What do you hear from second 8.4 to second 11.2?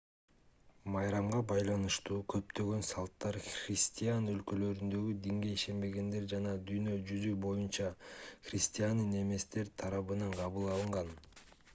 христиан эместер тарабынан кабыл алынган